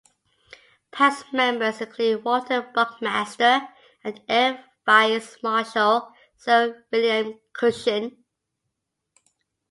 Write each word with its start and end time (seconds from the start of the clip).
Past 0.89 1.31
members 1.31 1.79
include 1.79 2.23
Walter 2.23 2.63
Buckmaster 2.73 3.67
and 4.03 4.19
Air 4.27 4.65
Vice-Marshal 4.83 6.11
Sir 6.37 6.83
William 6.91 7.39
Cushion. 7.53 8.17